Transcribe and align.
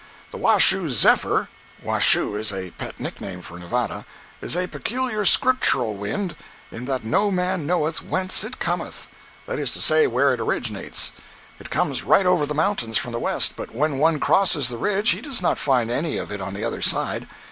The 0.31 0.37
"Washoe 0.37 0.87
Zephyr" 0.87 1.47
(Washoe 1.83 2.33
is 2.35 2.51
a 2.51 2.71
pet 2.71 2.99
nickname 2.99 3.43
for 3.43 3.59
Nevada) 3.59 4.03
is 4.41 4.57
a 4.57 4.65
peculiar 4.65 5.23
Scriptural 5.25 5.93
wind, 5.93 6.35
in 6.71 6.85
that 6.85 7.03
no 7.03 7.29
man 7.29 7.67
knoweth 7.67 8.01
"whence 8.01 8.43
it 8.43 8.57
cometh." 8.57 9.09
That 9.45 9.59
is 9.59 9.71
to 9.73 9.79
say, 9.81 10.07
where 10.07 10.33
it 10.33 10.39
originates. 10.39 11.11
It 11.59 11.69
comes 11.69 12.03
right 12.03 12.25
over 12.25 12.47
the 12.47 12.55
mountains 12.55 12.97
from 12.97 13.11
the 13.11 13.19
West, 13.19 13.53
but 13.55 13.75
when 13.75 13.99
one 13.99 14.19
crosses 14.19 14.69
the 14.69 14.79
ridge 14.79 15.11
he 15.11 15.21
does 15.21 15.39
not 15.39 15.59
find 15.59 15.91
any 15.91 16.17
of 16.17 16.31
it 16.31 16.41
on 16.41 16.55
the 16.55 16.63
other 16.63 16.81
side! 16.81 17.27